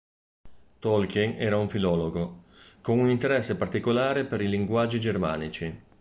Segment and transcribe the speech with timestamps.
[0.85, 2.45] Tolkien era un filologo,
[2.81, 5.79] con un interesse particolare per i linguaggi germanici.